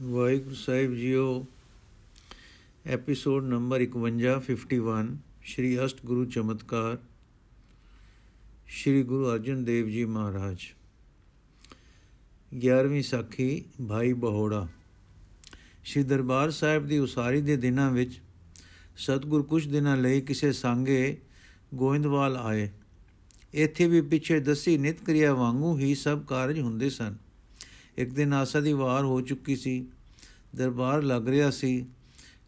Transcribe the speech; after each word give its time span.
ਵਾਹਿਗੁਰੂ 0.00 0.54
ਸਾਹਿਬ 0.54 0.94
ਜੀਓ 0.94 1.46
episode 2.86 3.44
number 3.44 3.80
51 3.82 4.40
51 4.50 5.16
Shri 5.42 5.84
ਅਸ਼ਟ 5.84 5.98
ਗੁਰੂ 6.04 6.24
ਚਮਤਕਾਰ, 6.24 6.98
ਸ਼੍ਰੀ 8.66 9.02
ਗੁਰੂ 9.02 9.32
ਅਰਜਨ 9.32 9.64
ਦੇਵ 9.64 9.88
ਜੀ 9.88 10.04
ਮਹਾਰਾਜ। 10.04 10.56
11ਵੀਂ 12.66 13.02
ਸਾਖੀ, 13.02 13.64
ਭਾਈ 13.88 14.12
ਬਹੋੜਾ। 14.12 14.68
ਸ਼੍ਰੀ 15.84 16.02
ਦਰਬਾਰ 16.02 16.50
ਸਾਹਿਬ 16.50 16.86
ਦੀ 16.86 16.98
ਉਸਾਰੀ 16.98 17.40
ਦੇ 17.40 17.56
ਦਿਨਾਂ 17.56 17.90
ਵਿੱਚ 17.90 18.20
ਸਤਗੁਰ 18.96 19.42
ਕੁਝ 19.42 19.68
ਦਿਨਾਂ 19.68 19.96
ਲਈ 19.96 20.20
ਕਿਸੇ 20.20 20.52
ਸੰਗੇ 20.52 21.18
ਗੋਇੰਦਵਾਲ 21.74 22.36
ਆਏ। 22.36 22.70
ਇੱਥੇ 23.54 23.86
ਵੀ 23.86 24.00
ਪਿੱਛੇ 24.00 24.40
ਦਸੀ 24.40 24.78
ਨਿਤ 24.78 25.04
ਕਿਰਿਆ 25.04 25.34
ਵਾਂਗੂ 25.34 25.78
ਹੀ 25.78 25.94
ਸਭ 25.94 26.24
ਕਾਰਜ 26.24 26.60
ਹੁੰਦੇ 26.60 26.90
ਸਨ। 26.90 27.27
ਇੱਕ 27.98 28.14
ਦਿਨ 28.14 28.32
ਆਸਾ 28.32 28.60
ਦੀ 28.60 28.72
ਵਾਰ 28.72 29.04
ਹੋ 29.04 29.20
ਚੁੱਕੀ 29.20 29.56
ਸੀ। 29.56 29.86
ਦਰਬਾਰ 30.56 31.02
ਲੱਗ 31.02 31.28
ਰਿਹਾ 31.28 31.50
ਸੀ 31.50 31.86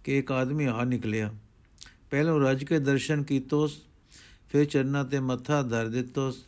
ਕਿ 0.05 0.19
ਇੱਕ 0.19 0.33
ਆਦਮੀ 0.33 0.65
ਆ 0.65 0.85
ਨਿਕਲਿਆ। 0.85 1.35
ਪਹਿਲਾਂ 2.11 2.41
ਰੱਜ 2.41 2.65
ਕੇ 2.65 2.79
ਦਰਸ਼ਨ 2.79 3.23
ਕੀਤੋਸ, 3.23 3.83
ਫਿਰ 4.49 4.65
ਚਰਨਾਂ 4.65 5.05
ਤੇ 5.05 5.21
ਮੱਥਾ 5.21 5.63
ਧਰ 5.63 5.89
ਦਿੱਤੋਸ। 5.89 6.45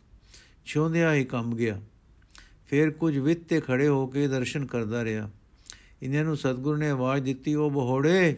ਛੋਂਦਿਆ 0.65 1.15
ਹੀ 1.15 1.25
ਕੰਮ 1.25 1.57
ਗਿਆ। 1.57 1.81
ਫਿਰ 2.67 2.91
ਕੁਝ 2.91 3.19
ਵਿੱਤ 3.19 3.41
ਤੇ 3.41 3.61
ਖੜੇ 3.61 3.89
ਹੋ 3.89 4.07
ਕੇ 4.07 4.29
ਦਰਸ਼ਨ 4.29 4.67
ਕਰਦਾ 4.67 5.05
ਰਿਹਾ। 5.05 5.31
ਇਹਨਾਂ 6.03 6.25
ਨੂੰ 6.25 6.37
ਸਤਗੁਰ 6.37 6.77
ਨੇ 6.77 6.91
ਆਵਾਜ਼ 6.91 7.25
ਦਿੱਤੀ, 7.25 7.55
ਉਹ 7.55 7.71
ਬਹੋੜੇ, 7.71 8.37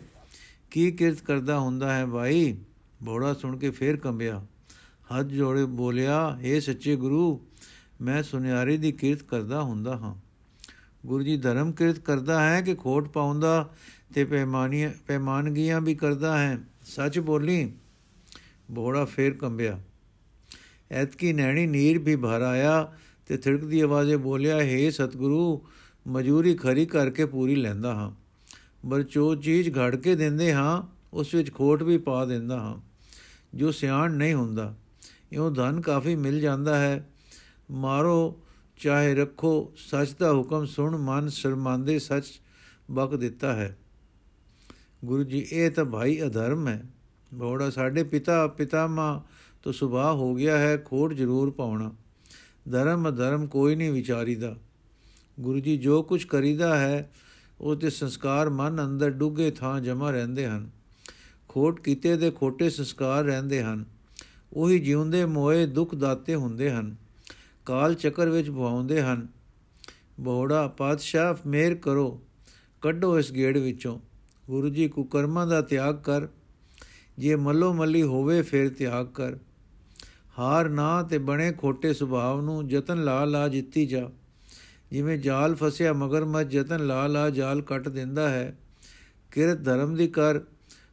ਕੀ 0.70 0.92
ਕਿਰਤ 0.92 1.20
ਕਰਦਾ 1.20 1.58
ਹੁੰਦਾ 1.58 1.96
ਹੈ 1.96 2.06
ਭਾਈ 2.06 2.56
ਬੋੜਾ 3.02 3.34
ਸੁਣ 3.34 3.58
ਕੇ 3.58 3.70
ਫੇਰ 3.70 3.96
ਕੰਬਿਆ। 3.96 4.46
ਹੱਥ 4.86 5.26
ਜੋੜੇ 5.26 5.64
ਬੋਲਿਆ 5.64 6.38
ਏ 6.40 6.60
ਸੱਚੇ 6.60 6.96
ਗੁਰੂ, 6.96 7.46
ਮੈਂ 8.00 8.22
ਸੁਨਿਆਰੇ 8.22 8.76
ਦੀ 8.76 8.92
ਕਿਰਤ 8.92 9.22
ਕਰਦਾ 9.22 9.62
ਹੁੰਦਾ 9.62 9.96
ਹਾਂ। 9.96 10.23
ਗੁਰੂ 11.06 11.24
ਜੀ 11.24 11.36
ਧਰਮ 11.36 11.72
ਕਿਰਤ 11.72 11.98
ਕਰਦਾ 11.98 12.50
ਹੈ 12.50 12.60
ਕਿ 12.60 12.74
ਖੋਟ 12.74 13.08
ਪਾਉਂਦਾ 13.08 13.70
ਤੇ 14.14 14.24
ਪੈਮਾਨੀਆਂ 14.24 14.90
ਪੈਮਾਨਗੀਆਂ 15.06 15.80
ਵੀ 15.80 15.94
ਕਰਦਾ 15.94 16.38
ਹੈ। 16.38 16.58
ਸੱਚ 16.86 17.18
ਬੋਲੀ 17.18 17.72
ਬੋੜਾ 18.70 19.04
ਫੇਰ 19.04 19.34
ਕੰਬਿਆ। 19.34 19.80
ਐਤਕੀ 20.90 21.32
ਨੈਣੀ 21.32 21.66
ਨੀਰ 21.66 21.98
ਵੀ 21.98 22.16
ਭਰ 22.16 22.42
ਆਇਆ 22.42 22.92
ਤੇ 23.26 23.36
ਥਿੜਕਦੀ 23.36 23.80
ਆਵਾਜ਼ੇ 23.80 24.16
ਬੋਲਿਆ, 24.16 24.62
ਹੈ 24.62 24.90
ਸਤਿਗੁਰੂ 24.90 25.62
ਮਜੂਰੀ 26.08 26.54
ਖਰੀ 26.54 26.86
ਕਰਕੇ 26.86 27.24
ਪੂਰੀ 27.24 27.54
ਲੈਂਦਾ 27.54 27.94
ਹਾਂ। 27.94 28.12
ਬਰਚੋ 28.86 29.34
ਚੀਜ਼ 29.34 29.70
ਘੜ 29.70 29.96
ਕੇ 29.96 30.14
ਦਿੰਦੇ 30.14 30.54
ਹਾਂ, 30.54 30.82
ਉਸ 31.12 31.34
ਵਿੱਚ 31.34 31.52
ਖੋਟ 31.52 31.82
ਵੀ 31.82 31.98
ਪਾ 31.98 32.24
ਦਿੰਦਾ 32.24 32.60
ਹਾਂ। 32.60 32.78
ਜੋ 33.54 33.70
ਸਿਆਣ 33.70 34.12
ਨਹੀਂ 34.12 34.34
ਹੁੰਦਾ, 34.34 34.74
ਇਉਂ 35.32 35.50
ਧਨ 35.50 35.80
ਕਾਫੀ 35.80 36.16
ਮਿਲ 36.16 36.40
ਜਾਂਦਾ 36.40 36.78
ਹੈ। 36.78 37.10
ਮਾਰੋ 37.70 38.40
ਚਾਹੇ 38.76 39.14
ਰੱਖੋ, 39.14 39.72
ਸੱਚ 39.76 40.14
ਦਾ 40.20 40.32
ਹੁਕਮ 40.32 40.66
ਸੁਣ, 40.66 40.96
ਮਨ 40.96 41.28
ਸ਼ਰਮਾਂਦੇ 41.28 41.98
ਸੱਚ 41.98 42.24
ਬਕ 42.90 43.16
ਦਿੱਤਾ 43.16 43.52
ਹੈ। 43.52 43.78
ਗੁਰੂ 45.04 45.24
ਜੀ, 45.24 45.46
ਇਹ 45.52 45.70
ਤਾਂ 45.70 45.84
ਭਾਈ 45.84 46.20
ਅਧਰਮ 46.26 46.68
ਹੈ। 46.68 46.82
ਬੋੜਾ 47.34 47.70
ਸਾਡੇ 47.70 48.02
ਪਿਤਾ, 48.02 48.46
ਪਿਤਾਮਾ 48.46 49.24
ਤੋਂ 49.62 49.72
ਸੁਭਾ 49.72 50.12
ਹੋ 50.12 50.34
ਗਿਆ 50.34 50.58
ਹੈ, 50.58 50.76
ਖੋਟ 50.76 51.14
ਜ਼ਰੂਰ 51.14 51.50
ਪਾਉਣਾ। 51.50 51.92
ਧਰਮ 52.70 53.08
ਅਧਰਮ 53.08 53.46
ਕੋਈ 53.46 53.74
ਨਹੀਂ 53.74 53.92
ਵਿਚਾਰੀਦਾ। 53.92 54.56
ਗੁਰੂ 55.40 55.60
ਜੀ, 55.60 55.76
ਜੋ 55.76 56.02
ਕੁਝ 56.02 56.24
ਕਰੀਦਾ 56.24 56.78
ਹੈ, 56.78 57.10
ਉਹ 57.60 57.76
ਤੇ 57.76 57.90
ਸੰਸਕਾਰ 57.90 58.50
ਮਨ 58.50 58.84
ਅੰਦਰ 58.84 59.10
ਡੁੱਗੇ 59.10 59.50
ਥਾਂ 59.50 59.80
ਜਮਾ 59.80 60.10
ਰਹਿੰਦੇ 60.10 60.46
ਹਨ। 60.46 60.70
ਖੋਟ 61.48 61.80
ਕੀਤੇ 61.80 62.16
ਦੇ 62.16 62.30
ਖੋਟੇ 62.30 62.70
ਸੰਸਕਾਰ 62.70 63.24
ਰਹਿੰਦੇ 63.24 63.62
ਹਨ। 63.62 63.84
ਉਹੀ 64.52 64.78
ਜਿਉਂਦੇ 64.78 65.24
ਮੋਏ 65.24 65.66
ਦੁੱਖ 65.66 65.94
ਦਾਤੇ 65.94 66.34
ਹੁੰਦੇ 66.34 66.70
ਹਨ। 66.70 67.03
ਕਾਲ 67.66 67.94
ਚੱਕਰ 67.94 68.28
ਵਿੱਚ 68.28 68.50
ਭਵਾਉਂਦੇ 68.50 69.02
ਹਨ। 69.02 69.28
ਬੋੜਾ 70.20 70.68
ਪਾਤਸ਼ਾਹ 70.68 71.48
ਮੇਰ 71.48 71.74
ਕਰੋ। 71.74 72.22
ਕੱਢੋ 72.80 73.18
ਇਸ 73.18 73.32
ਗੇੜ 73.32 73.58
ਵਿੱਚੋਂ। 73.58 74.00
ਗੁਰੂ 74.46 74.68
ਜੀ 74.68 74.88
ਕੁਕਰਮਾਂ 74.88 75.46
ਦਾ 75.46 75.62
ਤਿਆਗ 75.62 75.94
ਕਰ। 76.02 76.28
ਜੇ 77.18 77.36
ਮੱਲੋ 77.36 77.72
ਮੱਲੀ 77.72 78.02
ਹੋਵੇ 78.02 78.42
ਫਿਰ 78.42 78.68
ਤਿਆਗ 78.68 79.06
ਕਰ। 79.06 79.36
ਹਾਰ 80.38 80.68
ਨਾ 80.68 81.02
ਤੇ 81.02 81.18
ਬਣੇ 81.18 81.52
ਖੋਟੇ 81.52 81.92
ਸੁਭਾਵ 81.92 82.40
ਨੂੰ 82.40 82.70
ਯਤਨ 82.70 83.04
ਲਾ 83.04 83.24
ਲਾ 83.24 83.48
ਜਿੱਤੀ 83.48 83.86
ਜਾ। 83.86 84.10
ਜਿਵੇਂ 84.90 85.18
ਜਾਲ 85.18 85.54
ਫਸਿਆ 85.54 85.92
ਮਗਰਮੱਛ 85.92 86.54
ਯਤਨ 86.54 86.86
ਲਾ 86.86 87.06
ਲਾ 87.06 87.30
ਜਾਲ 87.30 87.62
ਕੱਟ 87.62 87.88
ਦਿੰਦਾ 87.88 88.28
ਹੈ। 88.28 88.58
ਕਿਰਤ 89.30 89.64
ਧਰਮ 89.64 89.94
ਦੀ 89.94 90.08
ਕਰ। 90.08 90.40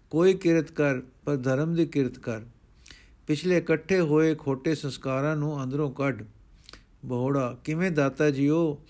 ਕੋਈ 0.09 0.33
ਕਿਰਤ 0.33 0.71
ਕਰ, 0.71 0.99
ਪਰ 0.99 1.35
ਧਰਮ 1.35 1.75
ਦੀ 1.75 1.85
ਕਿਰਤ 1.85 2.19
ਕਰ। 2.19 2.41
ਪਿਛਲੇ 3.27 3.57
ਇਕੱਠੇ 3.57 3.99
ਹੋਏ 3.99 4.35
ਖੋਟੇ 4.35 4.75
ਸੰਸਕਾਰਾਂ 4.75 5.35
ਨੂੰ 5.35 5.63
ਅੰਦਰੋਂ 5.63 5.91
ਕੱਢ। 5.91 6.23
ਬੋੜਾ 7.05 7.59
ਕਿਵੇਂ 7.63 7.91
ਦਾਤਾ 7.91 8.29
ਜੀਓ? 8.29 8.85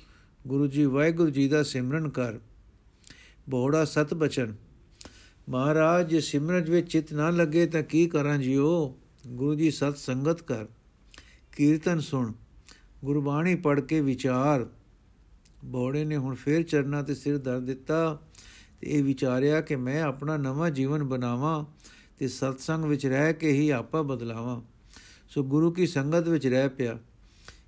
ਗੁਰੂ 0.48 0.68
ਜੀ, 0.68 0.86
ਵਾਹਿਗੁਰੂ 0.86 1.30
ਜੀ 1.30 1.48
ਦਾ 1.48 1.64
ਸਿਮਰਨ 1.64 2.10
ਕਰ। 2.10 2.40
ਬੋੜਾ 3.50 3.86
ਸਤ 3.86 4.14
ਬਚਨ। 4.14 4.56
ਮਹਾਰਾਜ 5.50 6.10
ਜੇ 6.10 6.20
ਸਿਮਰਨ 6.20 6.62
ਵਿੱਚ 6.62 6.92
ਚਿਤ 6.92 7.14
ਨਾ 7.14 7.30
ਲੱਗੇ 7.30 7.68
ਤਾਂ 7.68 7.84
ਕੀ 7.84 8.08
ਕਰਾਂ 8.08 8.38
ਜੀਓ? 8.38 9.00
ਗੁਰੂ 9.28 9.56
ਜੀ, 9.56 9.72
ਸਤ 9.72 9.98
ਸੰਗਤ 9.98 10.42
ਕਰ। 10.42 10.66
ਕੀਰਤਨ 11.58 12.00
ਸੁਣ। 12.00 12.34
ਗੁਰਬਾਣੀ 13.06 13.56
ਪੜ੍ਹ 13.56 13.82
ਕੇ 13.82 14.02
ਵਿਚਾਰ। 14.02 14.70
ਬੋੜੇ 15.66 16.06
ਨੇ 16.06 16.18
ਹੁਣ 16.18 16.36
ਫੇਰ 16.36 16.64
ਚਰਨਾ 16.64 17.02
ਤੇ 17.02 17.16
ਸਿਰ 17.16 17.38
ਧਰ 17.38 17.60
ਦਿੱਤਾ 17.60 18.22
ਤੇ 18.82 18.88
ਇਹ 18.90 19.04
ਵਿਚਾਰਿਆ 19.04 19.62
ਕਿ 19.62 19.76
ਮੈਂ 19.76 20.02
ਆਪਣਾ 20.02 20.38
ਨਵਾਂ 20.38 20.72
ਜੀਵਨ 20.72 21.04
ਬਣਾਵਾਂ 21.04 21.66
ਤੇ 22.18 22.28
ਸਤਸੰਗ 22.28 22.86
ਵਿੱਚ 22.86 23.06
ਰਹਿ 23.06 23.34
ਕੇ 23.34 23.52
ਹੀ 23.52 23.70
ਆਪਾ 23.70 24.02
ਬਦਲਾਵਾਂ। 24.02 24.62
ਸੋ 25.30 25.44
ਗੁਰੂ 25.44 25.72
ਕੀ 25.72 25.88
ਸੰਗਤ 25.88 26.28
ਵਿੱਚ 26.28 26.48
ਰਹਿ 26.48 26.70
ਪਿਆ। 26.70 27.00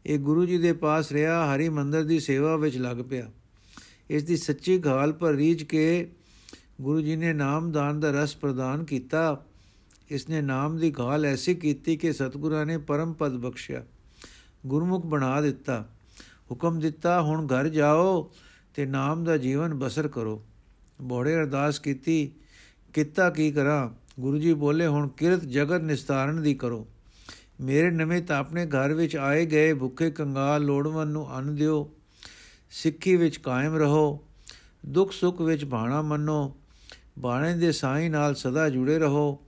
ਇਹ 0.06 0.20
ਗੁਰੂ 0.20 0.46
ਜੀ 0.46 0.58
ਦੇ 0.58 0.74
ਪਾਸ 0.74 1.12
ਰਿਹਾ, 1.12 1.56
ਹਰੀ 1.56 1.70
ਮੰਦਰ 1.70 2.04
ਦੀ 2.04 2.20
ਸੇਵਾ 2.20 2.56
ਵਿੱਚ 2.56 2.78
ਲੱਗ 2.78 2.98
ਪਿਆ। 3.10 3.32
ਇਸ 4.10 4.24
ਦੀ 4.24 4.38
ਸੱਚੀ 4.38 4.78
ਗਾਲ 4.78 5.14
ਪਰ 5.14 5.34
ਰੀਝ 5.34 5.64
ਕੇ 5.64 6.12
ਗੁਰੂ 6.82 7.02
ਜੀ 7.02 7.16
ਨੇ 7.16 7.34
ਨਾਮਦਾਨ 7.34 8.00
ਦਾ 8.00 8.24
ਰਸ 8.24 8.36
ਪ੍ਰਦਾਨ 8.36 8.84
ਕੀਤਾ। 8.84 9.46
ਇਸ 10.10 10.30
ਨੇ 10.30 10.42
ਨਾਮ 10.42 10.78
ਦੀ 10.78 10.92
ਗਾਲ 10.92 11.26
ਐਸੀ 11.26 11.56
ਕੀਤੀ 11.56 11.98
ਕਿ 11.98 12.14
ਸਤਿਗੁਰਾਂ 12.14 12.66
ਨੇ 12.66 12.78
ਪਰਮ 12.78 13.14
ਪਦ 13.14 13.38
ਬਖਸ਼ਿਆ। 13.38 13.86
ਗੁਰਮੁਖ 14.66 15.06
ਬਣਾ 15.06 15.42
ਦਿੱਤਾ। 15.42 15.90
ਹੁਕਮ 16.52 16.80
ਦਿੱਤਾ, 16.80 17.22
ਹੁਣ 17.22 17.46
ਘਰ 17.46 17.68
ਜਾਓ 17.68 18.32
ਤੇ 18.76 18.86
ਨਾਮ 18.86 19.24
ਦਾ 19.24 19.38
ਜੀਵਨ 19.38 19.74
ਬਸਰ 19.74 20.08
ਕਰੋ। 20.08 20.46
ਬੋੜੇ 21.02 21.36
ਅਰਦਾਸ 21.36 21.80
ਕੀਤੀ, 21.80 22.32
ਕਿੱਤਾ 22.94 23.30
ਕੀ 23.30 23.52
ਕਰਾਂ? 23.52 23.90
ਗੁਰੂ 24.20 24.38
ਜੀ 24.38 24.54
ਬੋਲੇ, 24.54 24.88
ਹੁਣ 24.88 25.08
ਕਿਰਤ 25.08 25.42
ਜਗਤ 25.42 25.82
ਨਿਸਤਾਰਨ 25.82 26.42
ਦੀ 26.42 26.54
ਕਰੋ। 26.54 26.88
ਮੇਰੇ 27.64 27.92
ਨਿਮਿਤ 27.92 28.32
ਆਪਣੇ 28.32 28.66
ਘਰ 28.66 28.94
ਵਿੱਚ 28.94 29.16
ਆਏ 29.16 29.46
ਗਏ 29.46 29.74
ਭੁੱਖੇ 29.74 30.12
ਕੰਗਾਲ 30.12 30.64
ਲੋੜਵੰਨ 30.64 31.08
ਨੂੰ 31.08 31.38
ਅੰਨ 31.38 31.56
ਦਿਓ, 31.56 31.92
ਸਿੱਖੀ 32.72 33.16
ਵਿੱਚ 33.16 33.38
ਕਾਇਮ 33.38 33.76
ਰਹੋ, 33.76 34.24
ਦੁੱਖ 34.86 35.12
ਸੁੱਖ 35.12 35.42
ਵਿੱਚ 35.42 35.66
ਬਾਣਾ 35.66 36.02
ਮੰਨੋ, 36.02 36.56
ਬਾਣੇ 37.20 37.54
ਦੇ 37.54 37.72
ਸਾਈਂ 37.72 38.10
ਨਾਲ 38.10 38.36
ਸਦਾ 38.36 38.70
ਜੁੜੇ 38.70 39.00
ਰਹੋ, 39.00 39.40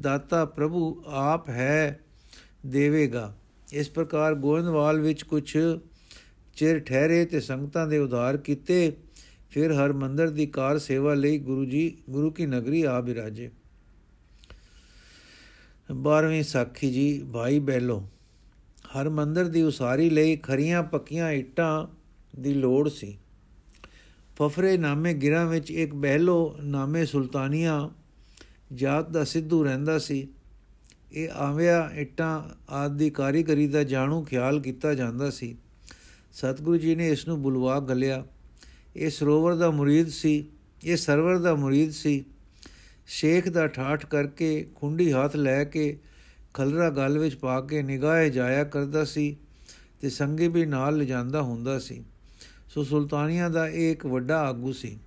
ਦਾਤਾ 0.00 0.44
ਪ੍ਰਭੂ 0.44 1.02
ਆਪ 1.06 1.48
ਹੈ, 1.48 2.00
ਦੇਵੇਗਾ। 2.66 3.34
ਇਸ 3.72 3.90
ਪ੍ਰਕਾਰ 3.90 4.34
ਗੋਇੰਦਵਾਲ 4.34 5.00
ਵਿੱਚ 5.00 5.22
ਕੁਝ 5.22 5.56
ਚਿਰ 6.56 6.78
ਠਹਿਰੇ 6.78 7.24
ਤੇ 7.24 7.40
ਸੰਗਤਾਂ 7.40 7.86
ਦੇ 7.86 7.98
ਉਧਾਰ 7.98 8.36
ਕੀਤੇ, 8.36 8.96
ਫਿਰ 9.50 9.72
ਹਰ 9.72 9.92
ਮੰਦਰ 9.92 10.30
ਦੀ 10.30 10.46
ਕਾਰ 10.46 10.78
ਸੇਵਾ 10.78 11.14
ਲਈ 11.14 11.38
ਗੁਰੂ 11.38 11.64
ਜੀ, 11.64 11.98
ਗੁਰੂ 12.10 12.30
ਕੀ 12.30 12.46
ਨਗਰੀ 12.46 12.82
ਆ 12.82 13.00
ਬਿਰਾਜੇ। 13.00 13.50
12ਵੀਂ 15.94 16.42
ਸਾਖੀ 16.42 16.92
ਜੀ 16.92 17.26
ਭਾਈ 17.32 17.58
ਬੈਲੋ। 17.58 18.08
ਹਰ 18.96 19.08
ਮੰਦਰ 19.08 19.44
ਦੀ 19.44 19.62
ਉਸਾਰੀ 19.62 20.10
ਲਈ 20.10 20.36
ਖਰੀਆਂ 20.36 20.82
ਪੱਕੀਆਂ 20.82 21.30
ਇੱਟਾਂ 21.30 21.86
ਦੀ 22.40 22.54
ਲੋੜ 22.54 22.88
ਸੀ। 22.88 23.18
ਫਫਰੇ 24.36 24.76
ਨਾਮੇ 24.76 25.14
ਗਿਰਾਂ 25.14 25.46
ਵਿੱਚ 25.46 25.70
ਇੱਕ 25.70 25.94
ਬਹਿਲੋ 25.94 26.56
ਨਾਮੇ 26.62 27.06
ਸੁਲਤਾਨੀਆਂ 27.06 27.88
ਜਾਤ 28.74 29.10
ਦਾ 29.10 29.24
ਸਿੱਧੂ 29.24 29.64
ਰਹਿੰਦਾ 29.64 29.98
ਸੀ। 29.98 30.28
ਇਹ 31.12 31.28
ਆਵਿਆ 31.30 31.90
ਇੱਟਾਂ 31.94 32.42
ਆਦਿ 32.70 33.04
ਦੀ 33.04 33.10
ਕਾਰੀਗਰੀ 33.10 33.68
ਦਾ 33.68 33.84
ਜਾਣੂ 33.84 34.22
ਖਿਆਲ 34.22 34.60
ਕੀਤਾ 34.60 34.94
ਜਾਂਦਾ 34.94 35.30
ਸੀ। 35.30 35.56
ਸਤਿਗੁਰੂ 36.32 36.76
ਜੀ 36.76 36.94
ਨੇ 36.94 37.08
ਇਸ 37.08 37.28
ਨੂੰ 37.28 37.42
ਬੁਲਵਾ 37.42 37.80
ਗਲਿਆ। 37.80 38.26
ਇਹ 38.96 39.10
ਸਰੋਵਰ 39.10 39.54
ਦਾ 39.54 39.70
ਮੁਰੀਦ 39.70 40.08
ਸੀ, 40.08 40.48
ਇਹ 40.84 40.96
ਸਰਵਰ 40.96 41.38
ਦਾ 41.38 41.54
ਮੁਰੀਦ 41.54 41.90
ਸੀ। 41.90 42.24
ਸ਼ੇਖ 43.06 43.48
ਦਾ 43.48 43.66
ਠਾਠ 43.66 44.06
ਕਰਕੇ 44.06 44.66
ਖੁੰਡੀ 44.74 45.12
ਹੱਥ 45.12 45.36
ਲੈ 45.36 45.64
ਕੇ 45.64 45.98
ਖਲਰਾ 46.54 46.90
ਗਲ 46.90 47.18
ਵਿੱਚ 47.18 47.34
ਪਾ 47.34 47.60
ਕੇ 47.60 47.82
ਨਿਗਾਹੇ 47.82 48.30
ਜਾਇਆ 48.30 48.64
ਕਰਦਾ 48.64 49.04
ਸੀ 49.04 49.36
ਤੇ 50.00 50.10
ਸੰਗੇ 50.10 50.48
ਵੀ 50.48 50.66
ਨਾਲ 50.66 50.96
ਲਿਜਾਂਦਾ 50.96 51.42
ਹੁੰਦਾ 51.42 51.78
ਸੀ। 51.78 52.04
ਸੋ 52.68 52.84
ਸੁਲਤਾਨੀਆਂ 52.84 53.50
ਦਾ 53.50 53.68
ਇਹ 53.68 53.92
ਇੱਕ 53.92 54.06
ਵੱਡਾ 54.06 54.38
ਆਗੂ 54.38 54.72
ਸੀ। 54.72 54.98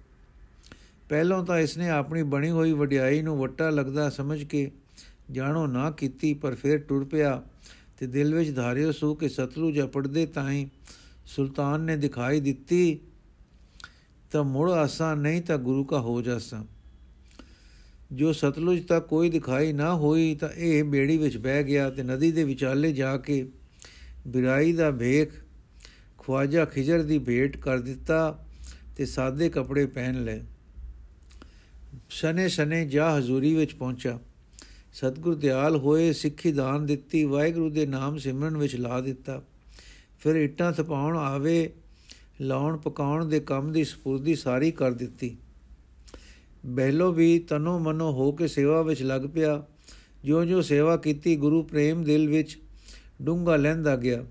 ਪਹਿਲਾਂ 1.10 1.44
ਤਾਂ 1.44 1.60
ਇਸਨੇ 1.60 1.90
ਆਪਣੀ 1.90 2.24
ਬਣੀ 2.24 2.50
ਹੋਈ 2.50 2.72
ਵਡਿਆਈ 2.72 3.22
ਨੂੰ 3.22 3.38
ਵੱਟਾ 3.38 3.70
ਲੱਗਦਾ 3.70 4.10
ਸਮਝ 4.10 4.44
ਕੇ 4.44 4.72
ਜਾਣੋ 5.32 5.68
ਨਾ 5.68 5.92
ਕੀਤੀ, 5.92 6.34
ਪਰ 6.34 6.56
ਫਿਰ 6.56 6.78
ਟੁਰ 6.78 7.06
ਪਿਆ 7.06 7.44
ਤੇ 7.98 8.08
ਦਿਲ 8.08 8.36
ਵਿੱਚ 8.36 8.56
ਧਾਰਿਓ 8.56 8.92
ਸੋ 8.92 9.16
ਕਿ 9.16 9.30
ਸਤਲੁਜ 9.30 9.82
ਪੜਦੇ 9.82 10.26
ਤਾਈ 10.26 10.68
ਸੁਲਤਾਨ 11.26 11.82
ਨੇ 11.82 11.98
ਦਿਖਾਈ 11.98 12.40
ਦਿੱਤੀ, 12.40 13.00
ਤਾਂ 14.32 14.44
ਮੁੜ 14.44 14.72
ਆਸਾਂ 14.72 15.16
ਨਹੀਂ 15.16 15.42
ਤਾਂ 15.42 15.58
ਗੁਰੂ 15.58 15.84
ਕਾ 15.84 16.00
ਹੋ 16.00 16.22
ਜਾਸਾਂ। 16.22 16.64
ਜੋ 18.14 18.34
ਸਤਲੁਜ 18.34 18.86
ਤੱਕ 18.86 19.08
ਕੋਈ 19.08 19.30
ਦਿਖਾਈ 19.30 19.74
ਨਾ 19.74 19.96
ਹੋਈ 19.96 20.36
ਤਾਂ 20.36 20.50
ਇਹ 20.50 20.84
ਬੇੜੀ 20.84 21.18
ਵਿੱਚ 21.18 21.38
ਬਹਿ 21.38 21.64
ਗਿਆ 21.64 21.90
ਤੇ 21.90 22.04
ਨਦੀ 22.04 22.32
ਦੇ 22.32 22.44
ਵਿਚਾਲੇ 22.44 22.94
ਜਾ 22.94 23.18
ਕੇ 23.18 23.48
ਬਿਰਾਈ 24.28 24.74
ਦਾ 24.74 24.92
ਭੇਖ 24.92 25.32
ਖਵਾਜਾ 26.18 26.66
ਖਿਜਰ 26.66 27.04
ਦੀ 27.04 27.20
ਭੇਟ 27.20 27.58
ਕਰ 27.58 27.80
ਦਿੱਤਾ 27.80 28.46
ਤੇ 28.98 29.06
ਸਾਦੇ 29.06 29.50
ਕੱਪੜੇ 29.50 29.86
ਪਹਿਨ 29.86 30.24
ਲਏ। 30.24 30.42
ਸ਼ਨੇ 32.10 32.50
ਸ਼ਨੇ 32.50 32.86
ਜਾ 32.86 33.18
ਹਜ਼ੂਰੀ 33.18 33.56
ਵਿੱਚ 33.56 33.74
ਪਹੁੰਚਾ। 33.74 34.20
ਸਤਿਗੁਰ 34.94 35.36
ਦਿਆਲ 35.36 35.78
ਹੋਏ, 35.78 36.14
ਸਿੱਖੀ 36.14 36.52
ਦਾਨ 36.52 36.86
ਦਿੱਤੀ, 36.86 37.24
ਵਾਹਿਗੁਰੂ 37.24 37.70
ਦੇ 37.70 37.86
ਨਾਮ 37.86 38.18
ਸਿਮਰਨ 38.18 38.58
ਵਿੱਚ 38.58 38.76
ਲਾ 38.76 39.02
ਦਿੱਤਾ। 39.02 39.42
ਫਿਰ 40.20 40.36
ਇੱਟਾਂ 40.36 40.72
ਥਪਾਉਣ 40.72 41.18
ਆਵੇ 41.18 41.74
ਲਾਉਣ 42.42 42.78
ਪਕਾਉਣ 42.78 43.26
ਦੇ 43.26 43.40
ਕੰਮ 43.40 43.72
ਦੀ 43.72 43.84
ਸਪੁਰਦੀ 43.84 44.36
ਸਾਰੀ 44.36 44.72
ਕਰ 44.72 44.92
ਦਿੱਤੀ। 44.92 45.38
ਬਹਿਲੋ 46.66 47.12
ਵੀ 47.12 47.40
ਤਨੋ 47.40 47.80
ਮਨੋ 47.80 48.12
ਹੋ 48.12 48.32
ਕੇ 48.32 48.48
ਸੇਵਾ 48.48 48.82
ਵਿੱਚ 48.82 49.04
ਲੱਗ 49.04 49.22
ਪਿਆ। 49.34 49.66
ਜਿਉਂ-ਜਿਉਂ 50.24 50.62
ਸੇਵਾ 50.62 50.98
ਕੀਤੀ 50.98 51.36
ਗੁਰੂ 51.36 51.64
ਪ੍ਰੇਮ 51.64 52.04
ਦਿਲ 52.04 52.28
ਵਿੱਚ 52.28 52.60
ਡੂੰਗਾ 53.22 53.56
ਲੈਂਦਾ 53.56 53.96
ਗਿਆ। 53.96 54.26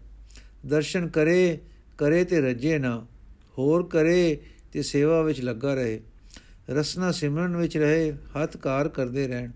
ਦਰਸ਼ਨ 0.66 1.08
ਕਰੇ 1.08 1.58
ਕਰੇ 1.98 2.24
ਤੇ 2.24 2.40
ਰੱਜੇ 2.40 2.78
ਨਾ, 2.78 3.06
ਹੋਰ 3.58 3.86
ਕਰੇ 3.86 4.40
ਤੇ 4.72 4.82
ਸੇਵਾ 4.82 5.22
ਵਿੱਚ 5.22 5.40
ਲੱਗਾ 5.40 5.74
ਰਹੇ। 5.74 6.00
ਰਸਨਾ 6.70 7.12
ਸਿਮਰਨ 7.12 7.56
ਵਿੱਚ 7.56 7.76
ਰਹੇ, 7.76 8.12
ਹੱਥ 8.12 8.56
ਕਾਰ 8.56 8.88
ਕਰਦੇ 8.88 9.28
ਰਹਿਣ। 9.28 9.50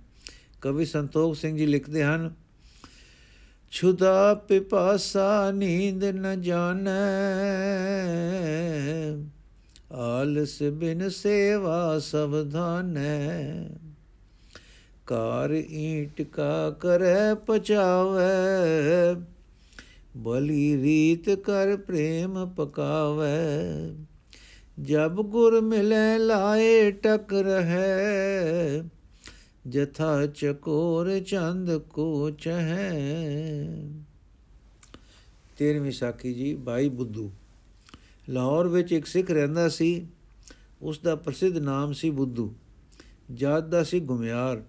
ਕਵੀ 0.60 0.84
ਸੰਤੋਖ 0.84 1.36
ਸਿੰਘ 1.36 1.56
ਜੀ 1.56 1.66
ਲਿਖਦੇ 1.66 2.04
ਹਨ, 2.04 2.34
ਛੁਦਾ 3.70 4.34
ਪਿਪਾਸਾ 4.34 5.50
ਨੀਂਦ 5.50 6.04
ਨ 6.04 6.40
ਜਾਣੈ 6.40 6.90
ਆਲਸ 9.92 10.62
ਬਿਨ 10.62 11.08
ਸੇਵਾ 11.08 11.98
ਸਵਧਾਨੈ 11.98 13.68
ਕਾਰ 15.06 15.50
ਈਟ 15.70 16.22
ਕਾ 16.22 16.70
ਕਰੈ 16.70 17.34
ਪਚਾਵੈ 17.34 18.30
ਬਲੀ 20.16 20.82
ਰੀਤ 20.82 21.30
ਕਰ 21.30 21.76
ਪ੍ਰੇਮ 21.76 22.46
ਪਕਾਵੈ। 22.46 23.36
ਜਬ 24.82 25.22
ਗੁਰ 25.22 25.60
ਮਿਲੇ 25.60 26.18
ਲਾਏ 26.18 26.90
ਟਕ 26.90 27.32
ਰਹੈ, 27.32 28.82
ਜਥਾ 29.68 30.26
ਚਕੋਰ 30.26 31.18
ਚੰਦ 31.20 31.78
ਕੋ 31.78 32.30
ਚਹੈ। 32.30 32.90
ਤੇਰਵੀਂ 35.58 35.92
ਸਾਖੀ 35.92 36.34
ਜੀ, 36.34 36.54
ਬਾਈ 36.54 36.88
ਬੁੱਧੂ। 36.88 37.30
ਲਾਹੌਰ 38.28 38.68
ਵਿੱਚ 38.68 38.92
ਇੱਕ 38.92 39.06
ਸਿੱਖ 39.06 39.30
ਰਹਿੰਦਾ 39.30 39.68
ਸੀ 39.68 40.06
ਉਸ 40.82 40.98
ਦਾ 40.98 41.16
ਪ੍ਰਸਿੱਧ 41.16 41.58
ਨਾਮ 41.58 41.92
ਸੀ 41.92 42.10
ਬੁੱਧੂ। 42.10 42.54
ਜਾਤ 43.34 43.64
ਦਾ 43.64 43.82
ਸੀ 43.82 44.00
ਗੁਮਿਆਰ। 44.00 44.64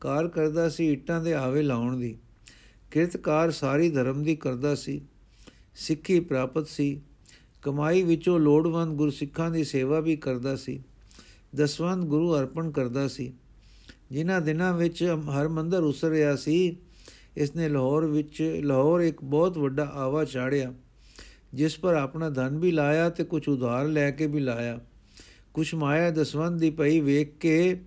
ਕਾਰ 0.00 0.28
ਕਰਦਾ 0.28 0.68
ਸੀ 0.68 0.92
ਇੱਟਾਂ 0.92 1.22
ਦੇ 1.22 1.34
ਆਵੇ 1.34 1.62
ਲਾਉਣ 1.62 1.96
ਦੀ। 1.96 2.18
ਕਿਰਤਕਾਰ 2.90 3.50
ਸਾਰੀ 3.50 3.90
ਧਰਮ 3.90 4.22
ਦੀ 4.22 4.36
ਕਰਦਾ 4.36 4.74
ਸੀ। 4.74 5.00
ਸਿੱਖੀ 5.74 6.20
ਪ੍ਰਾਪਤ 6.20 6.68
ਸੀ। 6.68 7.00
ਕਮਾਈ 7.62 8.02
ਵਿੱਚੋਂ 8.02 8.40
ਲੋੜਵੰਦ 8.40 8.96
ਗੁਰਸਿੱਖਾਂ 8.96 9.50
ਦੀ 9.50 9.64
ਸੇਵਾ 9.64 10.00
ਵੀ 10.00 10.16
ਕਰਦਾ 10.16 10.56
ਸੀ। 10.56 10.82
ਦਸਵੰਦ 11.56 12.04
ਗੁਰੂ 12.04 12.36
ਅਰਪਣ 12.36 12.70
ਕਰਦਾ 12.70 13.08
ਸੀ। 13.08 13.32
ਜਿਨ੍ਹਾਂ 14.10 14.40
ਦਿਨਾਂ 14.40 14.72
ਵਿੱਚ 14.72 15.16
ਹਰ 15.34 15.48
ਮੰਦਰ 15.48 15.82
ਉਸਰ 15.82 16.08
ਰਿਹਾ 16.08 16.36
ਸੀ 16.36 16.76
ਇਸ 17.36 17.56
ਨੇ 17.56 17.68
ਲਾਹੌਰ 17.68 18.04
ਵਿੱਚ, 18.04 18.60
ਲਾਹੌਰ 18.64 19.00
ਇੱਕ 19.00 19.24
ਬਹੁਤ 19.24 19.58
ਵੱਡਾ 19.58 19.84
ਆਵਾ 19.84 20.24
ਚਾੜਿਆ 20.24 20.74
ਜਿਸ 21.54 21.78
ਪਰ 21.78 21.94
ਆਪਣਾ 21.94 22.30
ਧਨ 22.30 22.58
ਵੀ 22.58 22.70
ਲਾਇਆ 22.70 23.08
ਤੇ 23.08 23.24
ਕੁਝ 23.24 23.48
ਉਧਾਰ 23.48 23.84
ਲੈ 23.84 24.10
ਕੇ 24.10 24.26
ਵੀ 24.26 24.40
ਲਾਇਆ। 24.40 24.80
ਕੁਛ 25.54 25.74
ਮਾਇਆ 25.74 26.10
ਦਸਵੰਦ 26.10 26.60
ਦੀ 26.60 26.70
ਪਈ 26.70 27.00
ਵੇਖ 27.00 27.38
ਕੇ 27.38 27.80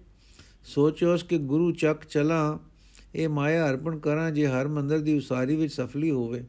ਸੋਚੋਸ 0.64 1.24
ਕਿ 1.24 1.38
ਗੁਰੂ 1.38 1.72
ਚੱਕ 1.72 2.04
ਚਲਾਂ, 2.04 2.58
ਇਹ 3.16 3.30
ਮਾਇਆ 3.30 3.70
ਅਰਪਣ 3.70 4.00
ਕਰਾਂ 4.00 4.32
ਜੇ 4.32 4.48
ਹਰ 4.48 4.68
ਮੰਦਰ 4.68 5.00
ਦੀ 5.00 5.18
ਉਸਾਰੀ 5.18 5.56
ਵਿੱਚ 5.56 5.74
ਸਫਲੀ 5.74 6.12
ਹੋਵੇ। 6.12 6.44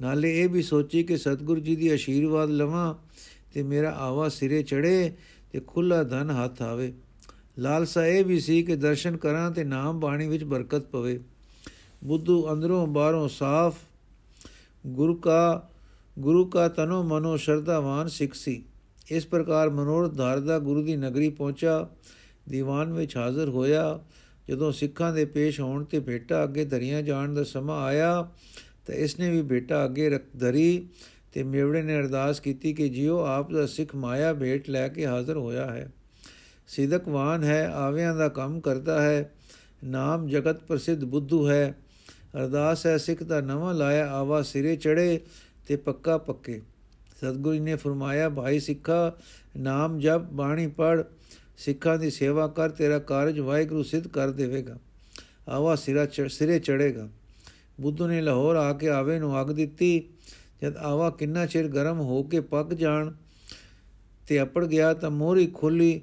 ਨਾਲੇ 0.00 0.40
ਇਹ 0.40 0.48
ਵੀ 0.48 0.62
ਸੋਚੀ 0.62 1.02
ਕਿ 1.02 1.16
ਸਤਿਗੁਰੂ 1.16 1.60
ਜੀ 1.60 1.76
ਦੀ 1.76 1.88
ਆਸ਼ੀਰਵਾਦ 1.88 2.50
ਲਵਾਂ 2.50 2.94
ਤੇ 3.54 3.62
ਮੇਰਾ 3.62 3.90
ਆਵਾ 3.90 4.28
ਸਿਰੇ 4.28 4.62
ਚੜੇ 4.62 5.12
ਤੇ 5.52 5.60
ਖੁੱਲਾ 5.60 6.02
ਧਨ 6.02 6.30
ਹੱਥ 6.30 6.62
ਆਵੇ। 6.62 6.92
ਲਾਲਸਾ 7.58 8.06
ਇਹ 8.06 8.24
ਵੀ 8.24 8.40
ਸੀ 8.40 8.62
ਕਿ 8.62 8.76
ਦਰਸ਼ਨ 8.76 9.16
ਕਰਾਂ 9.16 9.50
ਤੇ 9.50 9.64
ਨਾਮ 9.64 10.00
ਬਾਣੀ 10.00 10.26
ਵਿੱਚ 10.26 10.44
ਬਰਕਤ 10.44 10.80
ਪਵੇ। 10.80 11.20
ਬੁੱਧੂ 12.04 12.52
ਅੰਦਰੋਂ 12.52 12.86
ਬਾਹਰੋਂ 12.86 13.28
ਸਾਫ਼, 13.28 13.76
ਗੁਰੂ 14.86 15.14
ਕਾ 15.14 15.68
ਗੁਰੂ 16.18 16.44
ਕਾ 16.44 16.68
ਤਨੋ 16.68 17.02
ਮਨੋ 17.02 17.36
ਸ਼ਰਧਾਵਾਨ 17.36 18.08
ਸਿੱਖ 18.08 18.34
ਸੀ। 18.34 18.64
ਇਸ 19.10 19.26
ਪ੍ਰਕਾਰ 19.26 19.70
ਮਨੋਰਥ 19.70 20.14
ਧਾਰਦਾ 20.14 20.58
ਗੁਰੂ 20.58 20.82
ਦੀ 20.82 20.96
ਨਗਰੀ 20.96 21.28
ਪਹੁੰਚਾ 21.28 21.88
ਦੀਵਾਨ 22.48 22.92
ਵਿੱਚ 22.92 23.16
ਹਾਜ਼ਰ 23.16 23.48
ਹੋਇਆ। 23.48 24.00
ਜਦੋਂ 24.48 24.72
ਸਿੱਖਾਂ 24.72 25.12
ਦੇ 25.12 25.24
ਪੇਸ਼ 25.24 25.60
ਹੋਣ 25.60 25.84
ਤੇ 25.84 26.00
ਭੇਟਾ 26.00 26.44
ਅੱਗੇ 26.44 26.64
ਧਰੀਆਂ 26.64 27.02
ਜਾਣ 27.02 27.34
ਦਾ 27.34 27.44
ਸਮਾਂ 27.44 27.84
ਆਇਆ, 27.84 28.30
ਤਾਂ 28.86 28.94
ਇਸ 28.94 29.18
ਨੇ 29.18 29.30
ਵੀ 29.30 29.42
ਭੇਟਾ 29.42 29.84
ਅੱਗੇ 29.84 30.10
ਰੱਖ 30.10 30.22
ਧਰੀ 30.38 30.88
ਤੇ 31.32 31.42
ਮੇਵੜੇ 31.42 31.82
ਨੇ 31.82 31.96
ਅਰਦਾਸ 31.96 32.40
ਕੀਤੀ 32.40 32.72
ਕਿ 32.72 32.88
ਜਿਉ 32.88 33.18
ਆਪ 33.18 33.52
ਦਾ 33.52 33.66
ਸਿੱਖ 33.66 33.94
ਮਾਇਆ 33.94 34.34
ਭੇਟ 34.34 34.70
ਲੈ 34.70 34.88
ਕੇ 34.88 35.06
ਹਾਜ਼ਰ 35.06 35.36
ਹੋਇਆ 35.36 35.66
ਹੈ। 35.66 35.92
ਸਿਦਕਵਾਨ 36.68 37.42
ਹੈ, 37.42 37.68
ਆਵਿਆਂ 37.68 38.16
ਦਾ 38.16 38.28
ਕੰਮ 38.28 38.60
ਕਰਦਾ 38.60 39.02
ਹੈ। 39.02 39.32
ਨਾਮ 39.84 40.28
ਜਗਤ 40.28 40.64
ਪ੍ਰਸਿੱਧ 40.64 41.04
ਬੁੱਧੂ 41.04 41.48
ਹੈ। 41.48 41.78
ਅਰਦਾਸ 42.36 42.86
ਹੈ, 42.86 42.96
ਸਿੱਖ 42.96 43.22
ਦਾ 43.22 43.40
ਨਵਾਂ 43.40 43.74
ਲਾਇਆ 43.74 44.10
ਆਵਾ 44.10 44.42
ਸਿਰੇ 44.42 44.76
ਚੜੇ 44.76 45.20
ਤੇ 45.66 45.76
ਪੱਕਾ 45.76 46.18
ਪੱਕੇ। 46.18 46.60
ਸਤਗੁਰੂ 47.16 47.58
ਨੇ 47.58 47.74
ਫਰਮਾਇਆ, 47.76 48.28
ਭਾਈ 48.28 48.60
ਸਿੱਖਾ, 48.60 49.12
ਨਾਮ 49.56 49.98
ਜਪ, 49.98 50.20
ਬਾਣੀ 50.32 50.66
ਪੜ 50.66 51.04
ਸਿੱਖਾਂ 51.56 51.98
ਦੀ 51.98 52.10
ਸੇਵਾ 52.10 52.46
ਕਰ, 52.46 52.70
ਤੇਰਾ 52.70 52.98
ਕਾਰਜ 52.98 53.40
ਵਾਹਿਗੁਰੂ 53.40 53.82
ਸਿੱਧ 53.82 54.08
ਕਰ 54.08 54.30
ਦੇਵੇਗਾ। 54.30 54.78
ਆਵਾ 55.48 55.74
ਸਿਰਾ 55.74 56.06
ਸਿਰੇ 56.28 56.58
ਚੜੇਗਾ 56.58 57.08
ਬੁੱਧੂ 57.80 58.06
ਨੇ 58.06 58.20
ਲਾਹੌਰ 58.20 58.56
ਆ 58.56 58.72
ਕੇ 58.72 58.88
ਆਵੇ 58.88 59.18
ਨੂੰ 59.18 59.40
ਅੱਗ 59.40 59.46
ਦਿੱਤੀ। 59.46 60.08
ਜਦ 60.62 60.76
ਆਵਾ 60.76 61.10
ਕਿੰਨਾ 61.10 61.46
ਚਿਰ 61.46 61.68
ਗਰਮ 61.68 62.00
ਹੋ 62.00 62.22
ਕੇ 62.22 62.40
ਪੱਕ 62.40 62.74
ਜਾਣ 62.74 63.12
ਤੇ 64.28 64.42
ਅਪੜ 64.42 64.66
ਗਿਆ 64.66 64.94
ਤਾਂ 64.94 65.10
ਮੋਹਰੀ 65.10 65.46
ਖੋਲੀ 65.46 66.00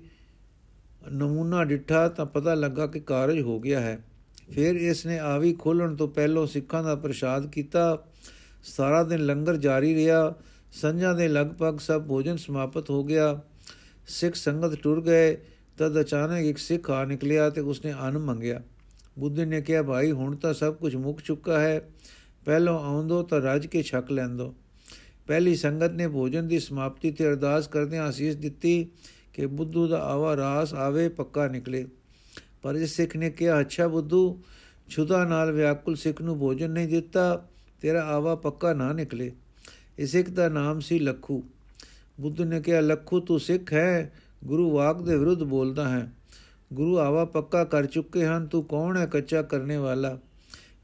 ਨਮੂਨਾ 1.12 1.64
ਡਿੱਠਾ 1.64 2.08
ਤਾਂ 2.10 2.26
ਪਤਾ 2.26 2.54
ਲੱਗਾ 2.54 2.88
ਕਿ 2.88 3.00
ਕਾਰਜ 3.00 3.42
ਹੋ 3.42 3.60
ਗਿਆ 3.60 3.80
ਹੈ। 3.80 4.04
ਫਿਰ 4.52 4.76
ਇਸ 4.76 5.06
ਨੇ 5.06 5.20
ਆਵੀ 5.20 5.54
ਖੋਲਣ 5.54 5.96
ਤੋਂ 5.96 6.08
ਪਹਿਲਾਂ 6.08 6.46
ਸਿੱਖਾਂ 6.48 6.84
ਦਾ 6.84 6.96
ਪ੍ਰਸ਼ਾਦ 6.96 7.48
ਕੀਤਾ। 7.48 8.04
ਸਾਰਾ 8.64 9.04
ਦਿਨ 9.04 9.26
ਲੰਗਰ 9.26 9.56
ਜਾਰੀ 9.56 9.96
ਰਿਹਾ, 9.96 10.36
ਸੰਝਾਂ 10.72 11.16
ਦੇ 11.16 11.28
ਲਗਭਗ 11.28 11.80
ਸਭ 11.80 12.04
ਭੋਜਨ 12.04 12.38
ਸਮਾਪਤ 12.38 12.90
ਹੋ 12.90 13.04
ਗਿਆ। 13.04 13.42
ਸਿੱਖ 14.08 14.36
ਸੰਗਤ 14.36 14.82
ਟੁਰ 14.82 15.02
ਗਏ, 15.02 15.38
ਤਦ 15.78 16.02
ਅਚਾਨਕ 16.02 16.46
ਇੱਕ 16.46 16.58
ਸਿੱਖ 16.58 16.90
ਆ 16.90 17.06
ਨਿਕਲਿਆ 17.06 17.50
ਤੇ 17.50 17.62
ਉਸਨੇ 17.62 17.94
ਅੰਨ 18.02 18.18
ਮੰਗਿਆ। 18.18 18.62
ਬੁੱਧ 19.20 19.40
ਨੇ 19.40 19.62
ਕਿਹਾ, 19.62 19.84
ਭਾਈ, 19.84 20.12
ਹੁਣ 20.12 20.36
ਤਾਂ 20.36 20.54
ਸਭ 20.54 20.74
ਕੁਝ 20.76 20.96
ਮੁੱਕ 20.96 21.22
ਚੁੱਕਾ 21.22 21.60
ਹੈ। 21.60 21.90
ਪਹਿਲੋਂ 22.46 22.80
ਆਉਂਦੋ 22.80 23.24
ਤਾਂ 23.24 23.42
ਰਜ 23.42 23.68
ਕੇ 23.68 23.84
ਛਕ 23.84 24.12
ਲੈਂਦੋ। 24.12 24.56
ਪਹਿਲੀ 25.28 25.56
ਸੰਗਤ 25.56 25.92
ਨੇ 25.92 26.08
ਭੋਜਨ 26.08 26.48
ਦੀ 26.48 26.60
ਸਮਾਪਤੀ 26.60 27.12
ਤੇ 27.12 27.28
ਅਰਦਾਸ 27.28 27.68
ਕਰਦਿਆਂ 27.68 28.10
ਅਸੀਸ 28.10 28.36
ਦਿੱਤੀ 28.36 28.88
ਕਿ 29.34 29.46
ਬੁੱਧੂ 29.46 29.88
ਦਾ 29.88 30.00
ਆਵਾ 30.00 30.38
ਰਾਸ 30.38 30.74
ਆਵੇ, 30.74 31.10
ਪੱਕਾ 31.10 31.48
ਨਿਕਲੇ। 31.48 31.88
ਪਰ 32.62 32.76
ਇਸ 32.76 32.96
ਸਿੱਖ 32.96 33.18
ਨੇ 33.18 33.30
ਕਿਹਾ, 33.30 33.60
ਅੱਛਾ 33.60 33.88
ਬੁੱਧੂ, 33.88 34.44
ਛੁਦਾ 34.90 35.26
ਨਾਲ 35.26 35.52
ਵਿਆਕੁਲ 35.52 35.96
ਸਿੱਖ 35.96 36.22
ਨੂੰ 36.22 36.40
ਭੋਜਨ 36.40 36.72
ਨਹੀਂ 36.72 36.88
ਦਿੱਤਾ। 36.88 37.48
ਤੇਰਾ 37.82 38.02
ਆਵਾ 38.02 38.36
ਪੱਕਾ 38.36 38.74
ਨਾ 38.74 38.94
ਨਿਕਲੇ। 38.94 39.32
ਇਸ 40.00 40.12
ਸਿੱਖ 40.12 40.30
ਦਾ 40.30 40.50
ਨਾਮ 40.50 40.80
ਸੀ 40.80 41.00
ਲਖੂ। 41.00 41.44
ਬੁੱਧ 42.22 42.42
ਨੇ 42.42 42.62
ਕਿਹਾ, 42.62 42.80
ਲਖੂ, 42.80 43.20
ਤੂੰ 43.20 43.40
ਸਿੱਖ 43.40 43.74
ਹੈ? 43.74 44.14
ਗੁਰੂ 44.46 44.72
ਵਾਕ 44.72 45.02
ਦੇ 45.02 45.18
ਵਿਰੁੱਧ 45.18 45.44
ਬੋਲਦਾ 45.44 45.90
ਹੈ। 45.90 46.12
ਗੁਰੂ 46.74 46.98
ਆਵਾ 47.00 47.26
ਪੱਕਾ 47.26 47.64
ਕਰ 47.64 47.86
ਚੁੱਕੇ 47.86 48.26
ਹਨ, 48.26 48.48
ਤੂੰ 48.48 48.64
ਕੌਣ 48.64 48.98
ਹੈ 48.98 49.06
ਕੱਚਾ 49.06 49.42
ਕਰਨੇ 49.42 49.78
ਵਾਲਾ? 49.78 50.20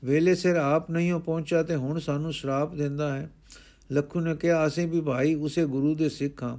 ਵੇਲੇ 0.04 0.36
ਸਿਰ 0.36 0.56
ਆਪ 0.56 0.92
ਨਹੀਂ 0.92 1.12
ਹੋ 1.12 1.20
ਪਹੁੰਚਾ 1.20 1.64
ਤੇ 1.64 1.76
ਹੁਣ 1.76 2.00
ਸਾਨੂੰ 2.00 2.34
ਸ਼ਰਾਪ 2.34 2.76
ਦਿੰਦਾ 2.76 3.16
ਹੈ। 3.16 3.30
ਲਖੂ 3.94 4.20
ਨੇ 4.20 4.36
ਕਿਹਾ, 4.36 4.68
ਅਸੀਂ 4.68 4.88
ਵੀ 4.88 5.02
ਭਾਈ 5.02 5.34
ਉਸੇ 5.36 5.66
ਗੁਰੂ 5.66 5.96
ਦੇ 5.96 6.10
ਸਿੱਖ 6.10 6.44
ਹਾਂ, 6.44 6.58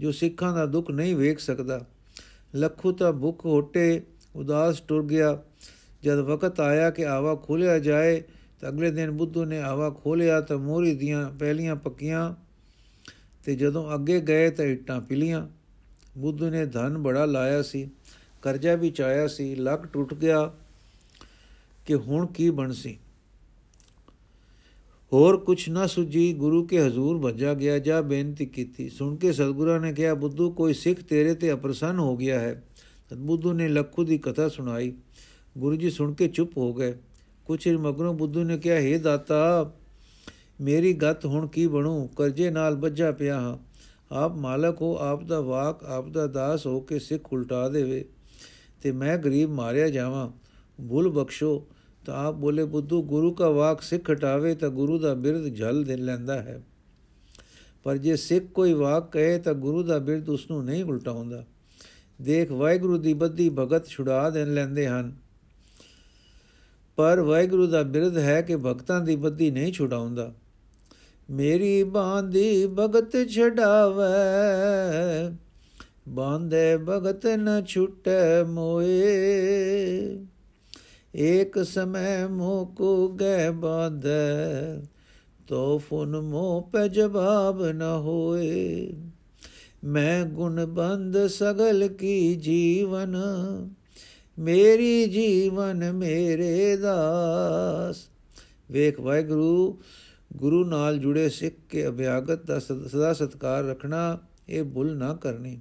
ਜੋ 0.00 0.12
ਸਿੱਖਾਂ 0.12 0.56
ਦਾ 0.56 0.66
ਦੁੱਖ 0.66 0.90
ਨਹੀਂ 0.90 1.16
ਵੇਖ 1.16 1.38
ਸਕਦਾ। 1.38 1.84
ਲਖੂ 2.56 2.92
ਤਾਂ 2.92 3.12
ਭੁੱਖ 3.12 3.44
ਹੋਟੇ 3.44 4.02
ਉਦਾਸ 4.36 4.80
ਟੁਰ 4.80 5.04
ਗਿਆ। 5.04 5.38
ਜਦ 6.02 6.18
ਵਕਤ 6.18 6.60
ਆਇਆ 6.60 6.90
ਕਿ 6.90 7.06
ਆਵਾ 7.06 7.34
ਖੋਲਿਆ 7.34 7.78
ਜਾਏ 7.78 8.22
ਤਾਂ 8.60 8.68
ਅਗਲੇ 8.68 8.90
ਦਿਨ 8.90 9.10
ਬੁੱਧੂ 9.10 9.44
ਨੇ 9.44 9.58
ਆਵਾ 9.58 9.90
ਖੋਲਿਆ 9.90 10.40
ਤਾਂ 10.40 10.58
ਮੋਰੀ 10.58 10.94
ਦੀਆਂ 10.94 11.30
ਪਹਿਲੀਆਂ 11.30 11.76
ਪੱਕੀਆਂ 11.76 12.34
ਤੇ 13.44 13.56
ਜਦੋਂ 13.56 13.94
ਅੱਗੇ 13.94 14.20
ਗਏ 14.20 14.50
ਤਾਂ 14.50 14.64
ਇੱਟਾਂ 14.64 15.00
ਪਿਲੀਆਂ। 15.00 15.48
ਬੁੱਧੂ 16.18 16.50
ਨੇ 16.50 16.66
ਧਨ 16.66 16.98
ਬੜਾ 16.98 17.24
ਲਾਇਆ 17.24 17.62
ਸੀ, 17.62 17.90
ਕਰਜ਼ਾ 18.42 18.74
ਵੀ 18.74 18.90
ਚਾਇਆ 18.90 19.26
ਸੀ, 19.26 19.54
ਲੱਕ 19.54 19.86
ਟੁੱਟ 19.86 20.14
ਗਿਆ 20.14 20.52
ਕਿ 21.86 21.94
ਹੁਣ 21.94 22.26
ਕੀ 22.26 22.50
ਬਣ 22.50 22.72
ਸੀ 22.72 22.98
ਹੋਰ 25.12 25.36
ਕੁਛ 25.36 25.68
ਨਾ 25.68 25.86
ਸੁਜੀ 25.86 26.32
ਗੁਰੂ 26.32 26.66
ਕੇ 26.66 26.86
ਹਜ਼ੂਰ 26.86 27.18
ਭੱਜਾ 27.18 27.54
ਗਿਆ, 27.54 27.78
ਜਾ 27.78 28.00
ਬੇਨਤੀ 28.00 28.46
ਕੀਤੀ। 28.46 28.88
ਸੁਣ 28.88 29.16
ਕੇ 29.16 29.32
ਸਤਗੁਰਾਂ 29.32 29.80
ਨੇ 29.80 29.92
ਕਿਹਾ, 29.92 30.14
ਬੁੱਧੂ, 30.14 30.50
ਕੋਈ 30.50 30.74
ਸਿੱਖ 30.74 31.00
ਤੇਰੇ 31.00 31.34
ਤੇ 31.34 31.52
ਅਪਰਸੰਨ 31.52 31.98
ਹੋ 31.98 32.16
ਗਿਆ 32.16 32.40
ਹੈ? 32.40 32.64
ਤਦ 33.10 33.16
ਬੁੱਧੂ 33.16 33.52
ਨੇ 33.52 33.68
ਲੱਖੂ 33.68 34.04
ਦੀ 34.04 34.18
ਕਥਾ 34.18 34.48
ਸੁਣਾਈ। 34.48 34.92
ਗੁਰੂ 35.58 35.76
ਜੀ 35.76 35.90
ਸੁਣ 35.90 36.14
ਕੇ 36.14 36.28
ਚੁੱਪ 36.28 36.56
ਹੋ 36.56 36.74
ਗਏ। 36.74 36.94
ਕੁਛ 37.48 37.64
ਚਿਰ 37.64 37.78
ਮਗਰੋਂ 37.78 38.14
ਬੁੱਧੂ 38.14 38.44
ਨੇ 38.44 38.58
ਕਿਹਾ 38.58 38.96
हे 38.96 39.02
ਦਾਤਾ, 39.02 39.72
ਮੇਰੀ 40.60 40.92
ਗਤ 40.92 41.26
ਹੁਣ 41.26 41.46
ਕੀ 41.46 41.66
ਬਣੂ? 41.66 42.06
ਕਰਜ਼ੇ 42.06 42.50
ਨਾਲ 42.50 42.74
ਬੱਝਾ 42.74 43.12
ਪਿਆ 43.12 43.40
ਹਾਂ। 43.40 43.58
ਆਪ 44.12 44.36
ਮਾਲਕ 44.36 44.82
ਹੋ, 44.82 44.96
ਆਪ 44.98 45.24
ਦਾ 45.24 45.40
ਵਾਕ, 45.40 45.84
ਆਪ 45.84 46.08
ਦਾ 46.08 46.26
ਦਾਸ 46.26 46.66
ਹੋ 46.66 46.80
ਕੇ 46.80 46.98
ਸਿੱਖ 46.98 47.32
ਉਲਟਾ 47.32 47.68
ਦੇਵੇ 47.68 48.04
ਤੇ 48.82 48.92
ਮੈਂ 48.92 49.18
ਗਰੀਬ 49.18 49.50
ਮਾਰਿਆ 49.50 49.88
ਜਾਵਾਂ। 49.88 50.30
ਭੁੱਲ 50.88 51.08
ਬਖਸ਼ੋ, 51.08 51.66
ਤਾਂ 52.06 52.14
ਆਪ 52.14 52.34
ਬੋਲੇ, 52.34 52.64
ਬੁੱਧੂ, 52.64 53.02
ਗੁਰੂ 53.02 53.34
ਦਾ 53.34 53.50
ਵਾਕ 53.50 53.82
ਸਿੱਖ 53.82 54.10
ਹਟਾਵੇ 54.10 54.54
ਤਾਂ 54.54 54.68
ਗੁਰੂ 54.68 54.98
ਦਾ 54.98 55.14
ਬਿਰਧ 55.14 55.44
ਜਲ 55.44 55.84
ਦੇ 55.84 55.96
ਲੈਂਦਾ 55.96 56.42
ਹੈ। 56.42 56.62
ਪਰ 57.84 57.96
ਜੇ 57.96 58.16
ਸਿੱਖ 58.16 58.44
ਕੋਈ 58.44 58.72
ਵਾਕ 58.72 59.12
ਕਹੇ 59.12 59.38
ਤਾਂ 59.38 59.54
ਗੁਰੂ 59.54 59.82
ਦਾ 59.82 59.98
ਬਿਰਦ 59.98 60.28
ਉਸ 60.28 60.50
ਨੂੰ 60.50 60.64
ਨਹੀਂ 60.64 60.84
ਉਲਟਾਉਂਦਾ। 60.84 61.44
ਦੇਖ, 62.22 62.52
ਵਾਹਿਗੁਰੂ 62.52 62.98
ਦੀ 62.98 63.14
ਬੱਦੀ 63.14 63.48
ਭਗਤ 63.48 63.86
ਛੁਡਾ 63.86 64.30
ਦੇਣ 64.30 64.54
ਲੈਂਦੇ 64.54 64.86
ਹਨ। 64.86 65.27
ਪਰ 66.98 67.20
ਵਾਹਿਗੁਰੂ 67.20 67.66
ਦਾ 67.66 67.82
ਬਿਰਦ 67.82 68.18
ਹੈ 68.18 68.42
ਕਿ 68.42 68.56
ਭਗਤਾਂ 68.56 69.00
ਦੀ 69.00 69.16
ਬੱਦੀ 69.16 69.50
ਨਹੀਂ 69.50 69.72
ਛੁਡਾਉਂਦਾ। 69.72 70.32
ਮੇਰੀ 71.30 71.82
ਬਾਂਦੀ 71.82 72.66
ਭਗਤ 72.66 73.28
ਛਡਾਵੇ, 73.30 74.04
ਬਾਂਦੇ 76.08 76.76
ਭਗਤ 76.76 77.26
ਨ 77.26 77.64
ਛੁਟੈ 77.64 78.44
ਮੋਏ। 78.44 79.06
ਏਕ 81.16 81.64
ਸਮੈ 81.64 82.26
ਮੋ 82.26 82.64
ਕੋ 82.64 83.08
ਗੈ 83.08 83.50
ਬਾਂਧੈ 83.50 84.82
ਤੋ 85.46 85.78
ਫੁਨ 85.78 86.20
ਮੋ 86.20 86.60
ਪੈ 86.60 86.88
ਜਵਾਬ 86.88 87.64
ਨ 87.64 87.82
ਹੋਏ। 87.82 88.92
ਮੈਂ 89.84 90.24
ਗੁਣ 90.24 90.66
ਬੰਦ 90.66 91.26
ਸਗਲ 91.26 91.88
ਕੀ 91.88 92.34
ਜੀਵਨ 92.34 93.16
ਮੇਰੀ 94.38 95.06
ਜੀਵਨ 95.06 95.92
ਮੇਰੇ 95.92 96.76
ਦਾਸ। 96.76 98.08
ਵੇਖ 98.70 99.00
ਵਾਹਿਗੁਰੂ, 99.00 99.82
ਗੁਰੂ 100.36 100.64
ਨਾਲ 100.64 100.98
ਜੁੜੇ 100.98 101.28
ਸਿੱਖ 101.28 101.54
ਕੇ 101.70 101.88
ਅਭਿਆਗਤ 101.88 102.46
ਦਾ 102.46 102.58
ਸਦਾ 102.58 103.12
ਸਤਕਾਰ 103.12 103.64
ਰੱਖਣਾ, 103.64 104.18
ਇਹ 104.48 104.64
ਭੁੱਲ 104.64 104.96
ਨਾ 104.96 105.14
ਕਰਨੀ। 105.14 105.60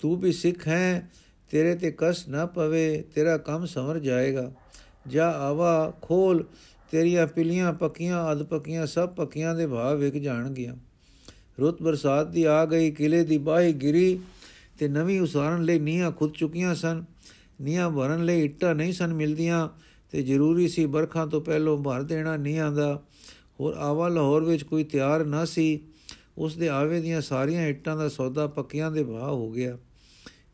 ਤੂੰ 0.00 0.16
ਵੀ 0.16 0.32
ਸਿੱਖ 0.32 0.68
ਹੈ, 0.68 1.10
ਤੇਰੇ 1.50 1.74
ਤੇ 1.74 1.94
ਕਸ 1.98 2.28
ਨਾ 2.28 2.46
ਪਵੇ, 2.46 3.04
ਤੇਰਾ 3.14 3.36
ਕੰਮ 3.36 3.66
ਸਮਰ 3.66 3.98
ਜਾਏਗਾ। 3.98 4.52
ਜਾ 5.08 5.30
ਆਵਾ, 5.30 5.92
ਖੋਲ, 6.02 6.44
ਤੇਰੀਆਂ 6.90 7.26
ਪਿਲੀਆਂ 7.26 7.72
ਪੱਕੀਆਂ, 7.72 8.32
ਅਧ 8.32 8.42
ਪੱਕੀਆਂ, 8.42 8.86
ਸਭ 8.86 9.08
ਪੱਕੀਆਂ 9.08 9.54
ਦੇ 9.54 9.66
ਭਾਵ 9.66 9.96
ਵਿਕ 9.96 10.14
ਜਾਣਗੀਆਂ। 10.14 10.76
ਰੁੱਤ 11.60 11.82
ਬਰਸਾਤ 11.82 12.26
ਦੀ 12.26 12.44
ਆ 12.44 12.64
ਗਈ, 12.64 12.90
ਕਿਲੇ 12.90 13.24
ਦੀ 13.24 13.38
ਬਾਹੀ 13.38 13.72
ਗਿਰੀ, 13.72 14.20
ਤੇ 14.78 14.88
ਨਵੀਂ 14.88 15.20
ਉਸਾਰਨ 15.20 15.62
ਲਈ 15.62 15.78
ਨੀਆਂ 15.78 16.12
ਖੁਦ 16.12 16.32
ਚੁੱਕੀਆਂ 16.34 16.74
ਸਨ। 16.74 17.04
ਨੀਆਂ 17.60 17.90
ਭਰਨ 17.90 18.24
ਲਈ 18.24 18.44
ਇੱਟਾਂ 18.44 18.74
ਨਹੀਂ 18.74 18.92
ਸਨ 18.92 19.14
ਮਿਲਦੀਆਂ 19.14 19.68
ਤੇ 20.10 20.22
ਜ਼ਰੂਰੀ 20.22 20.68
ਸੀ 20.68 20.86
ਬਰਖਾਂ 20.86 21.26
ਤੋਂ 21.26 21.40
ਪਹਿਲਾਂ 21.40 21.76
ਭਰ 21.76 22.02
ਦੇਣਾ 22.02 22.36
ਨੀਆਂ 22.36 22.72
ਦਾ। 22.72 23.02
ਹੋਰ 23.60 23.74
ਆਵਾ 23.74 24.08
ਲਾਹੌਰ 24.08 24.42
ਵਿੱਚ 24.42 24.62
ਕੋਈ 24.62 24.84
ਤਿਆਰ 24.84 25.24
ਨਾ 25.24 25.44
ਸੀ। 25.44 25.80
ਉਸ 26.38 26.56
ਦੇ 26.56 26.68
ਆਵੇ 26.68 27.00
ਦੀਆਂ 27.00 27.20
ਸਾਰੀਆਂ 27.20 27.66
ਇੱਟਾਂ 27.66 27.96
ਦਾ 27.96 28.08
ਸੌਦਾ 28.08 28.46
ਪੱਕੀਆਂ 28.46 28.90
ਦੇ 28.90 29.04
ਭਾਅ 29.04 29.30
ਹੋ 29.30 29.50
ਗਿਆ। 29.50 29.78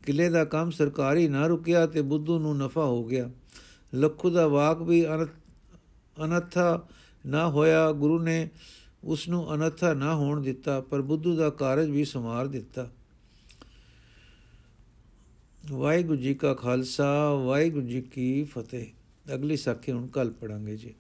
ਕਿਲੇ 0.07 0.29
ਦਾ 0.29 0.45
ਕੰਮ 0.45 0.71
ਸਰਕਾਰੀ 0.71 1.29
ਨਾ 1.29 1.47
ਰੁਕਿਆ 1.47 1.87
ਤੇ 1.87 2.03
ਬੁੱਧੂ 2.03 2.39
ਨੂੰ 2.39 2.59
ਨਫਾ 2.59 2.85
ਹੋ 2.85 3.05
ਗਿਆ। 3.05 3.31
ਲੱਖੂ 3.95 4.31
ਦਾ 4.31 4.47
ਵਾਕ 4.47 4.83
ਵੀ 4.83 5.07
ਅਨਥਾ 6.25 6.83
ਨਾ 7.27 7.49
ਹੋਇਆ। 7.49 7.93
ਗੁਰੂ 7.93 8.19
ਨੇ 8.19 8.49
ਉਸ 9.05 9.29
ਨੂੰ 9.29 9.55
ਅਨਥਾ 9.55 9.93
ਨਾ 9.93 10.15
ਹੋਣ 10.15 10.41
ਦਿੱਤਾ, 10.41 10.81
ਪਰ 10.81 11.03
ਬੁੱਧੂ 11.03 11.37
ਦਾ 11.37 11.51
ਕਾਰਜ 11.51 11.91
ਵੀ 11.91 12.05
ਸਮਾਰ 12.05 12.47
ਦਿੱਤਾ। 12.47 12.91
ਵਾਹਿਗੁਰੂ 15.71 16.19
ਜੀ 16.19 16.35
ਕਾ 16.35 16.55
ਖਾਲਸਾ 16.55 17.33
ਵਾਹਿਗੁਰੂ 17.33 17.87
ਜੀ 17.87 18.01
ਕੀ 18.01 18.45
ਫਤਿਹ। 18.45 18.87
ਅਗਲੀ 19.35 19.57
ਸਾਖੀ 19.57 19.93
ਹੁਣ 19.93 20.07
ਕੱਲ 20.07 20.31
ਪੜਾਂਗੇ 20.31 20.77
ਜੀ। 20.77 20.95